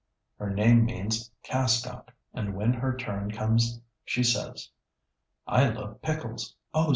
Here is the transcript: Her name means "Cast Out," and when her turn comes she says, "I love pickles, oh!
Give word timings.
Her 0.39 0.49
name 0.49 0.83
means 0.85 1.29
"Cast 1.43 1.85
Out," 1.85 2.09
and 2.33 2.55
when 2.55 2.73
her 2.73 2.97
turn 2.97 3.29
comes 3.29 3.79
she 4.03 4.23
says, 4.23 4.71
"I 5.45 5.69
love 5.69 6.01
pickles, 6.01 6.55
oh! 6.73 6.89